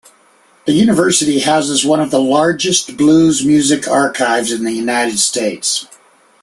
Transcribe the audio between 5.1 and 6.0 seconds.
States.